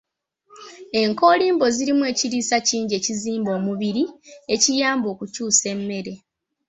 [1.01, 4.03] Enkoolimbo zirimu ekiriisa kingi ekizimba omubiri,
[4.53, 6.13] ekiyamba okukyusa emmere